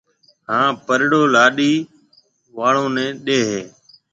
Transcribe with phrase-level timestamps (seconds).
[0.49, 1.71] ھان پڏڙو لاڏِي
[2.65, 3.61] آݪو نيَ ڏيَ ھيََََ